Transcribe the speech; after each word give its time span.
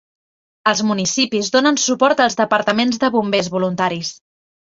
Els 0.69 0.79
municipis 0.91 1.51
donen 1.55 1.77
suport 1.83 2.23
als 2.25 2.39
departaments 2.41 3.01
de 3.05 3.11
bombers 3.19 3.53
voluntaris. 3.59 4.11